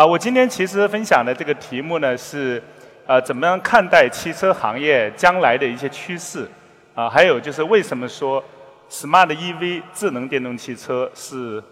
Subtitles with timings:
[0.00, 2.62] 啊，我今天其实分享的这个题目呢是，
[3.06, 6.48] 呃，怎么样看待汽车行业将来的一些趋势？
[6.94, 8.42] 啊，还有就是为什么说
[8.88, 11.62] Smart EV 智能电动汽车是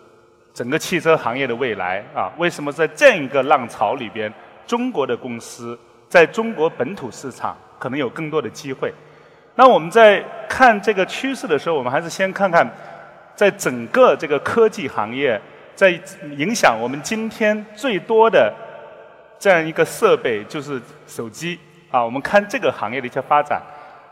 [0.52, 2.04] 整个汽车行业的未来？
[2.14, 4.30] 啊，为什么在这样一个浪潮里边，
[4.66, 5.78] 中国的公司
[6.10, 8.92] 在中国本土市场可能有更多的机会？
[9.54, 12.70] 那我们在看这个趋势的时候，我们还是先看看，
[13.34, 15.40] 在整个这个科技行业。
[15.78, 15.90] 在
[16.36, 18.52] 影响我们今天最多的
[19.38, 21.56] 这样一个设备就是手机
[21.88, 22.04] 啊。
[22.04, 23.62] 我们看这个行业的一些发展，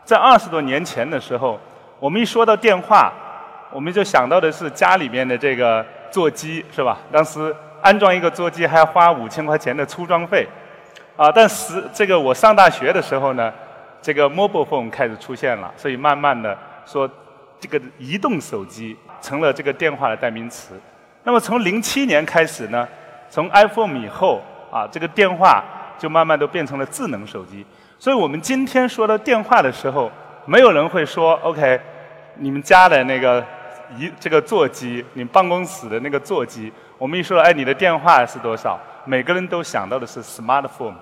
[0.05, 1.59] 在二十多年前的时候，
[1.99, 3.11] 我们一说到电话，
[3.69, 6.99] 我们就想到的是家里面的这个座机，是吧？
[7.11, 10.47] 当时安装一个座机还要花五千块钱的出装费
[11.17, 11.29] 啊。
[11.29, 13.53] 但是这个我上大学的时候呢，
[14.01, 17.09] 这个 mobile phone 开始出现了，所以慢慢的说
[17.59, 20.79] 这个移动手机成了这个电话的代名词。
[21.27, 22.87] 那么从零七年开始呢，
[23.29, 25.61] 从 iPhone 以后啊，这个电话
[25.99, 27.65] 就慢慢都变成了智能手机。
[27.99, 30.09] 所以我们今天说到电话的时候，
[30.45, 31.77] 没有人会说 OK，
[32.35, 33.43] 你们家的那个
[33.97, 38.79] 一这个座机，你办公室的那个座机，我们一说哎，你的电话是多少？
[39.03, 40.95] 每个人都想到的是 smartphone。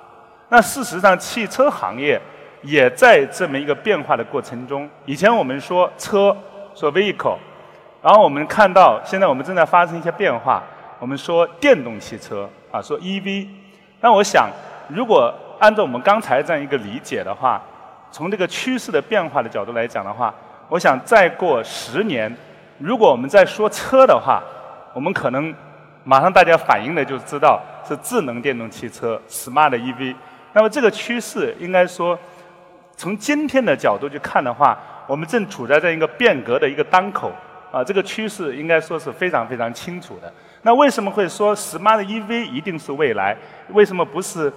[0.50, 2.20] 那事实上，汽车行业
[2.64, 4.90] 也在这么一个变化的过程中。
[5.06, 6.36] 以前我们说车，
[6.74, 7.38] 说 vehicle。
[8.06, 10.62] 然后我们看到，现在我们正在发生一些变化。
[11.00, 13.48] 我们说电动汽车啊，说 EV。
[14.00, 14.48] 那我想，
[14.88, 17.60] 如果按照我们刚才这样一个理解的话，
[18.12, 20.32] 从这个趋势的变化的角度来讲的话，
[20.70, 22.32] 我想再过十年，
[22.78, 24.40] 如果我们在说车的话，
[24.94, 25.52] 我们可能
[26.04, 30.16] 马上大家反应的就知道是智能电动汽车 （Smart EV）。
[30.54, 32.16] 那么这个趋势应该说，
[32.96, 37.32] 从今天的角度去看的话，我们正处在这样一个变革的一个当口。
[37.72, 40.32] 啊，这个趋势应该说是非常非常清楚的。
[40.62, 43.36] 那为什么会说 smart EV 一定是未来？
[43.70, 44.52] 为什么不是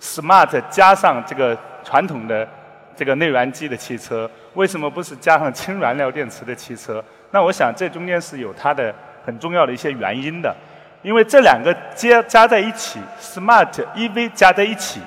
[0.00, 2.48] smart 加上这个传统的
[2.94, 4.30] 这个内燃机的汽车？
[4.54, 7.04] 为什么不是加上氢燃料电池的汽车？
[7.32, 8.94] 那我想这中间是有它的
[9.24, 10.54] 很重要的一些原因的。
[11.02, 15.00] 因为这两个加加在一起，smart EV 加在一起，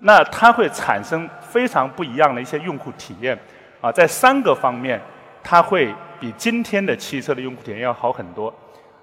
[0.00, 3.38] 那它会产生非常不一样的一些用户体验。
[3.80, 5.00] 啊，在三个方面，
[5.42, 5.92] 它会。
[6.22, 8.54] 比今天的汽车的用户体验要好很多。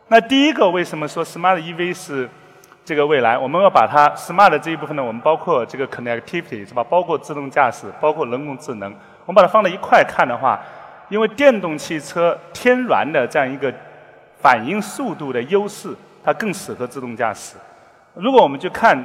[0.08, 2.30] 那第一个，为什么说 smart EV 是
[2.86, 3.38] 这个未来？
[3.38, 6.82] 我们要把它 smart 这一部分呢，我们包括这个 connectivity 是吧？
[6.82, 8.90] 包括自动驾驶，包括人工智能，
[9.26, 10.62] 我们把它放在一块看的话，
[11.10, 13.70] 因为电动汽车天然的这样一个
[14.42, 15.94] 反应速度的优势，
[16.24, 17.58] 它更适合自动驾驶。
[18.14, 18.98] 如果我们去看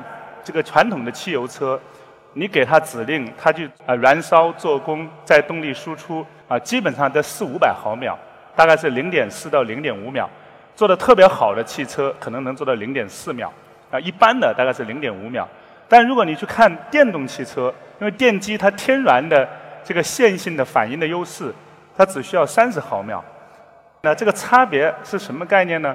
[0.44, 1.80] 这个传统的汽油车，
[2.34, 8.18] 你给它指令，它就啊燃烧、做工、在动力输出啊，基本上在四五百毫秒，
[8.56, 10.28] 大概是零点四到零点五秒。
[10.74, 13.52] 做的特别好的汽车可能能做到零点四秒，
[13.90, 15.48] 啊，一般的大概是零点五秒。
[15.88, 19.48] 但如果你去看电动汽车，因为电机它天然的
[19.84, 21.54] 这个线性的反应的优势，
[21.96, 23.22] 它只需要三十毫秒。
[24.02, 25.94] 那这个差别是什么概念呢？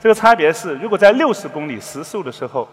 [0.00, 2.68] 这个差别是，如果在六十公里时速的时候。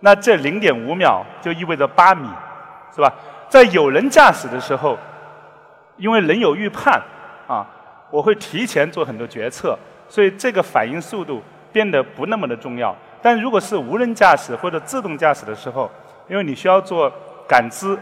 [0.00, 2.28] 那这零点五秒就意味着八米，
[2.94, 3.12] 是吧？
[3.48, 4.98] 在有人驾驶的时候，
[5.96, 7.00] 因为人有预判，
[7.46, 7.64] 啊，
[8.10, 11.42] 我会提前做很多决策，所以这个反应速度
[11.72, 12.94] 变得不那么的重要。
[13.22, 15.90] 但如果是无人驾驶或者自动驾驶的时候，
[16.28, 17.10] 因为你需要做
[17.48, 17.98] 感知，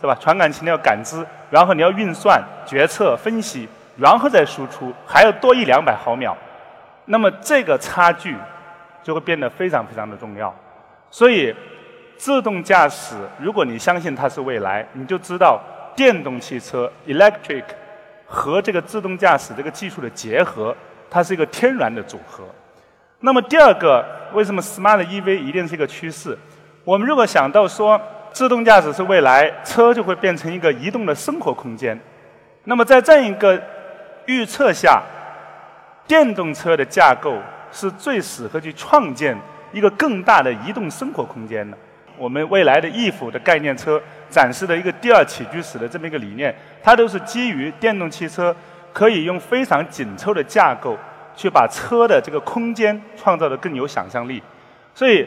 [0.00, 0.14] 是吧？
[0.20, 6.36] 传感器你要感知，然后你要运算、决策、分析，然后再输出，还要多一两百毫秒，
[7.06, 8.36] 那么这个差距
[9.02, 10.54] 就会变得非常非常的重要。
[11.10, 11.54] 所以，
[12.16, 15.60] 自动驾驶，如果你相信它是未来，你就知道
[15.96, 17.64] 电动汽车 （electric）
[18.26, 20.74] 和这个自动驾驶这个技术的结合，
[21.10, 22.44] 它是一个天然的组合。
[23.18, 26.38] 那么第二个，为什么 smart EV 一定是一个趋势？
[26.84, 28.00] 我们如果想到说
[28.32, 31.98] 自动驾驶是未来，车就会变成一个移动的生活空间。
[32.64, 33.60] 那么在这样一个
[34.26, 35.02] 预测下，
[36.06, 37.36] 电动车的架构
[37.72, 39.36] 是最适合去创建。
[39.72, 41.76] 一个更大的移动生活空间呢？
[42.18, 48.54] 我们未来的 EVE 的概念车展示的一个第二起居室的这么一个理念，它都是基于电动汽车
[48.92, 50.98] 可以用非常紧凑的架构
[51.34, 54.42] 去把车的这个空间创造的更有想象力。
[54.94, 55.26] 所以，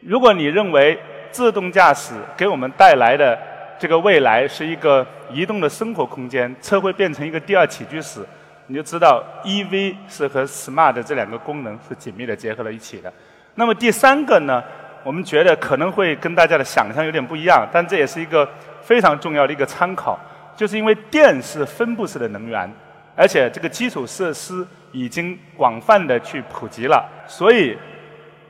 [0.00, 0.98] 如果你认为
[1.30, 3.38] 自动驾驶给我们带来的
[3.78, 8.20] 这个未来是一个移动的生活空间，车会变成一个第二起居室，
[8.66, 13.10] 你就知道 EV 是和 Smart 这两个功能是紧密的结合在一起的。
[13.54, 14.62] 那么第三个呢，
[15.02, 18.48] 我们觉得可能会跟大家的想象有点不一样，但这也是一个
[18.82, 20.18] 非常重要的一个参考，
[20.56, 22.70] 就是因为电是分布式的能源，
[23.16, 27.78] 而且这个基础设施已经广泛的去普及了，所以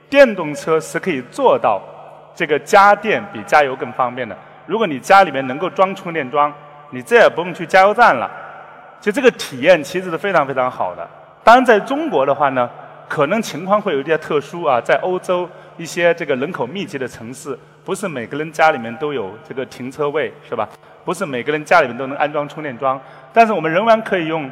[0.08, 1.82] 电动车是可以做到
[2.34, 4.36] 这个加电比加油更方便的。
[4.66, 6.52] 如果你家里面能够装充电桩，
[6.90, 8.30] 你再也不用去加油站了。
[9.00, 11.06] 就这个体验其实是非常非常好的。
[11.42, 12.70] 当然，在中国的话呢，
[13.08, 14.80] 可能情况会有一点特殊啊。
[14.80, 20.68] 在欧洲一些这个人口密集的城市，不是每个人家里面都有这个停车位，是吧？
[21.04, 23.00] 不是每个人家里面都能安装充电桩。
[23.32, 24.50] 但是我们仍然可以用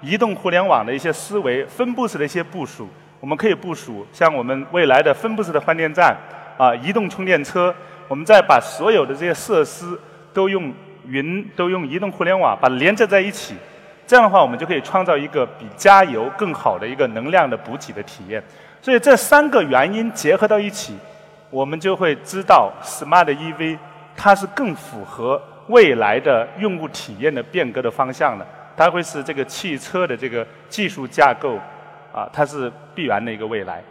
[0.00, 2.88] 移动互联网的一些思维，分布式的一些部署。
[3.20, 6.14] 我们可以部署像我们未来的分布式的换电站
[6.58, 7.74] 啊，移动充电车。
[8.06, 9.98] 我们再把所有的这些设施
[10.34, 10.70] 都用
[11.06, 13.54] 云、都用移动互联网把它连接在一起。
[14.06, 18.42] 这样的话，我们就可以创造一个比加油更好的一个能量的补给的体验。
[18.82, 20.98] 所以这三个原因结合到一起，
[21.48, 23.78] 我们就会知道 Smart EV
[24.14, 28.46] 它是更符合未来的用户体验的变革的方向的。
[28.76, 31.58] 它会是这个汽车的这个技术架构
[32.12, 33.82] 啊，它是必然的一个未来。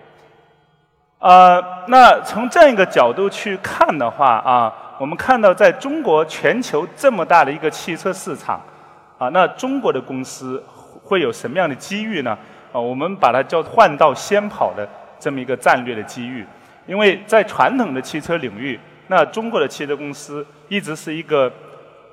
[1.18, 8.62] 呃，那从这样一个角度去看的话啊，我们看到在中国全球这么大的一个汽车市场。
[9.23, 10.61] 啊，那中国的公司
[11.01, 12.37] 会有什么样的机遇呢？
[12.73, 14.85] 啊，我们把它叫换道先跑的
[15.17, 16.45] 这么一个战略的机遇。
[16.85, 18.77] 因为在传统的汽车领域，
[19.07, 21.49] 那中国的汽车公司一直是一个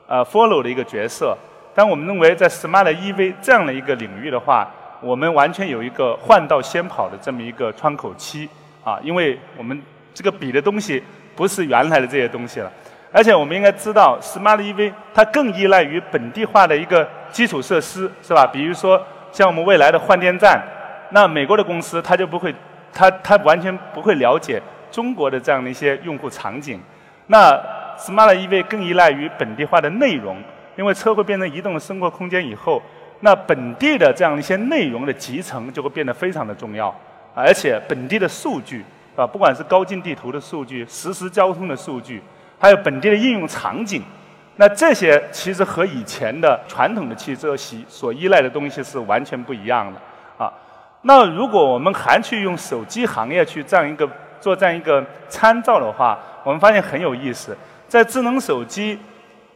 [0.06, 1.36] 呃 follow 的一个角色。
[1.74, 4.70] 但我们认为，在 smart EV 这样的一个领域的话，
[5.00, 8.48] 我们完全有一个换道先跑的这么一个窗口期
[8.84, 9.82] 啊，因为我们
[10.14, 11.02] 这个比的东西
[11.34, 12.70] 不是原来的这些东西了。
[13.12, 18.46] 而且我们应该知道，Smart EV 它更依赖于本地化的一个基础设施，是吧？
[18.46, 20.62] 比如说像我们未来的换电站，
[21.10, 22.54] 那美国的公司它就不会，
[22.92, 24.62] 它它完全不会了解
[24.92, 26.80] 中国的这样的一些用户场景。
[27.26, 27.52] 那
[27.98, 30.36] Smart EV 更依赖于本地化的内容，
[30.76, 32.80] 因为车会变成移动的生活空间以后，
[33.20, 36.94] 那本地的这样一些内容的集成就会变得非常的重要，
[37.34, 38.84] 而且本地的数据，
[39.16, 42.22] 啊，不管是高精地图的数据、实时交通的数据。
[42.60, 44.02] 还有本地的应用场景，
[44.56, 49.98] 那这些其实和以前的传统的汽车系所依赖的东西是完全不一样的
[50.44, 50.52] 啊。
[51.00, 54.06] 那如果我们还去用手机行业去这样一个
[54.38, 57.56] 做这样一个参照的话，我们发现很有意思。
[57.88, 58.98] 在智能手机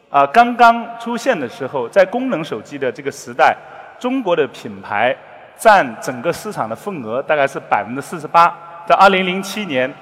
[0.09, 3.55] 啊刚刚出现的时候，在功能手机的这个时代，
[3.99, 5.15] 中国的品牌
[5.59, 8.57] 占整个市场的份额大概是百分之四十八。
[8.87, 9.93] 在二零零七年，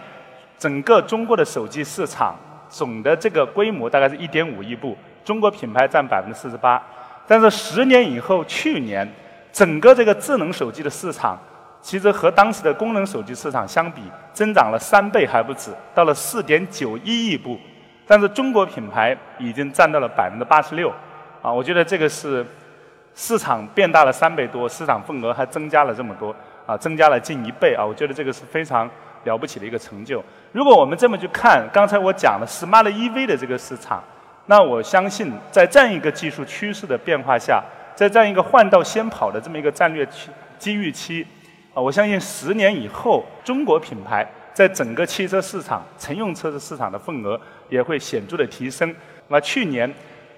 [0.56, 2.36] 整个中国的手机市场。
[2.72, 6.82] 总的这个规模大概是一点五亿部，中国品牌占百分之四十八。
[7.26, 9.06] 但是十年以后，去年
[9.52, 11.38] 整个这个智能手机的市场，
[11.82, 14.00] 其实和当时的功能手机市场相比，
[14.32, 17.58] 增长了三倍还不止，到了四点九一亿部。
[18.06, 20.90] 但是中国品牌已经占到了百分之八十六，
[21.42, 22.44] 啊，我觉得这个是
[23.14, 26.34] 市场变大了三倍多，市场份额还增加了这么多，
[26.64, 28.88] 啊，增加了近一倍啊，我觉得这个是非常。
[29.24, 30.22] 了不起的一个成就。
[30.52, 34.02] 如果我们这么去看刚才我讲的 Smart EV 的这个市场，
[34.46, 37.62] 那我相信在这样一个技术趋势的变化下，
[37.94, 41.26] 在这样一个换道先跑的这么一个战略期机遇期，
[41.74, 48.94] 啊，我相信十年以后，中国品牌在整个汽车市场、乘用车的市场的份额也会显著的提升。
[49.28, 49.92] 那去年，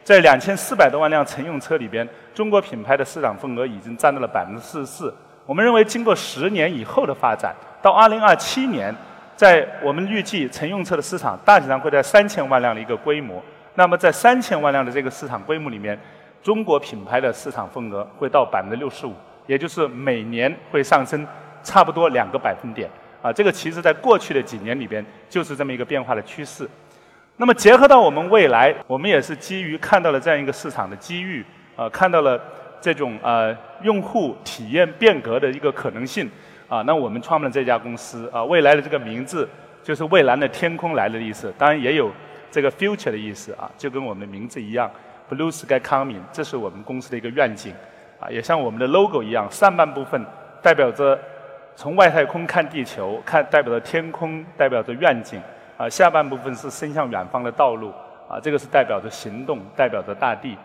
[0.04, 5.14] 在两千四百多万辆乘用车里边，中国品牌的市场份额已经占到了百分之四十四。
[5.46, 8.94] 我们认为，经过十年以后的发展，到二零二七年，
[9.36, 13.42] 在我们预计乘用车的市场大体上会在三千万辆的一个规模。
[13.74, 15.98] 那么，在三千万辆的这个市场规模里面，
[16.42, 19.12] 中国品牌的市场份额会到百分之六十五，
[19.46, 21.26] 也就是每年会上升
[21.62, 22.88] 差不多两个百分点。
[23.20, 26.66] 啊，这个其实在过去的几年里边就是这么一个变化的趋势。
[27.36, 31.44] 那么，结合到我们未来，我们也是基于看到了这样一个市场的机遇，
[31.76, 32.40] 啊，看到了。
[32.84, 36.30] 这种呃用户体验变革的一个可能性。
[36.68, 39.48] 啊，那我们创办了这家公司啊，未来的这个名字
[39.82, 42.10] 就是蔚蓝的天空来的意思，当然也有
[42.50, 44.90] 这个 future 的意思啊，就跟我们的名字一样
[45.30, 47.72] ，blue sky coming，这是我们公司的一个愿景。
[48.20, 50.22] 啊，也像我们的 logo 一样，上半部分
[50.62, 51.18] 代表着
[51.74, 55.40] 从外太空看地球，看代表着天空，代表着愿景。
[55.78, 57.92] 啊，下半部分是伸向远方的道路。
[58.26, 60.56] 啊，这个是代表着行动，代表着大地。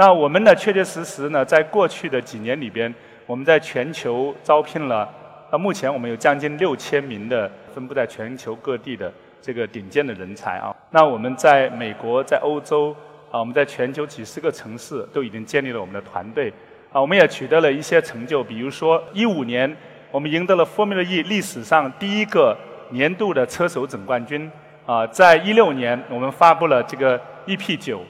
[0.00, 2.90] 那我们呢，确确实实呢，在过去的几年里边，
[3.26, 5.06] 我们在全球招聘了，
[5.50, 10.74] 到目前我们有将近六千名的分布在全球各地的这个顶尖的人才啊。
[10.90, 12.96] 那我们在美国、在欧洲
[13.30, 16.50] 啊，我们在全球几十个城市都已经建立了我们的团队
[16.90, 16.98] 啊。
[16.98, 19.70] 我们也取得了一些成就，比如说一五年
[20.10, 22.56] 我们赢得了 Formula E 历史上第一个
[22.88, 24.50] 年度的车手总冠军
[24.86, 25.06] 啊。
[25.08, 28.00] 在一六年，我们发布了这个 EP 九。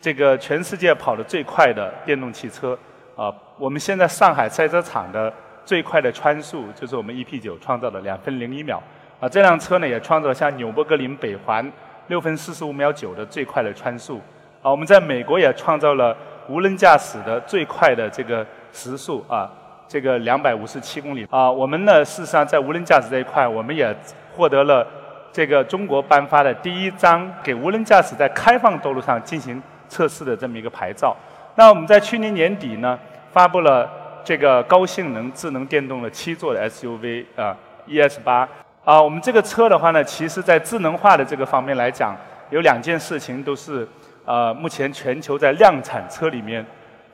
[0.00, 2.76] 这个全世界跑得最快的电动汽车，
[3.14, 5.30] 啊，我们现在上海赛车场的
[5.64, 8.82] 最快的圈速就是我们 EP9 创造的两分零一秒。
[9.20, 11.70] 啊，这辆车呢也创造了像纽博格林北环
[12.06, 14.18] 六分四十五秒九的最快的穿速。
[14.62, 16.16] 啊，我们在美国也创造了
[16.48, 19.50] 无人驾驶的最快的这个时速啊，
[19.86, 21.26] 这个两百五十七公里。
[21.30, 23.94] 啊，我们呢事实上在无人驾驶这一块，我们也
[24.34, 24.86] 获得了
[25.30, 31.14] 这个中国颁发的第一张给无人驾驶在开放道路上进行测试的这么一个牌照。
[31.56, 32.98] 那我们在去年年底呢，
[33.30, 33.90] 发布了
[34.24, 37.54] 这个高性能智能电动的七座的 SUV 啊
[37.86, 38.48] ，ES 八。
[38.82, 42.16] 啊，我们这个车的话呢，其实在智能化的这个方面来讲，
[42.48, 43.86] 有两件事情都是
[44.24, 46.64] 呃，目前全球在量产车里面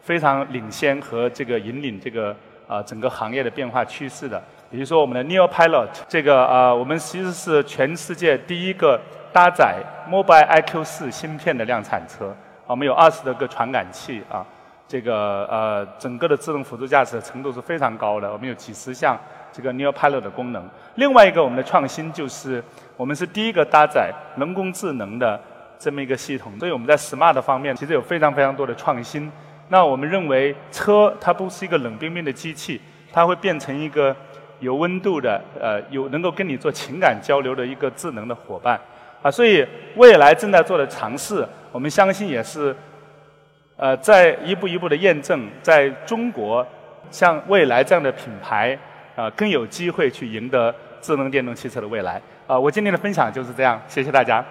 [0.02, 2.35] 非常领先和这个引领这个
[2.68, 4.40] 啊整个行业的变化趋势的。
[4.71, 9.00] 比如说我们的 Neo Pilot，这个啊，我们其实是全世界第一个
[9.33, 9.76] 搭载
[10.09, 12.35] Mobile IQ 四芯片的量产车。
[12.67, 14.45] 我们有二十多个传感器啊，
[14.89, 18.33] 这个呃整个的自动辅助驾驶的程度是非常高的。
[18.33, 19.19] 我们有几十项
[19.53, 20.69] 这个 Neo Pilot 的功能。
[20.97, 22.63] 另外一个我们的创新就是，
[22.97, 25.41] 我们是第一个搭载人工智能的
[25.79, 26.59] 这么一个系统。
[26.59, 29.31] 所以我们在 Smart 方面其实有非常非常多的创新。
[29.69, 32.81] 那我们认为车它不是一个冷冰冰的机器，
[33.13, 34.15] 它会变成一个
[34.59, 38.81] 有温度的呃有能够跟你做情感交流的一个智能的伙伴。
[39.23, 41.45] 啊，所以未来正在做的尝试，
[41.76, 42.75] 我们相信也是，
[43.76, 46.66] 呃，在一步一步的验证，在中国
[47.11, 48.76] 像未来这样的品牌，
[49.14, 52.18] 啊，更有机会去赢得智能电动汽车的未来。
[52.47, 54.42] 啊，我今天的分享就是这样，谢谢大家。